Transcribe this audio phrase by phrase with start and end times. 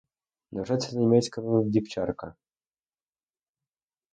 [0.51, 2.35] Невже це німецька вівчарка?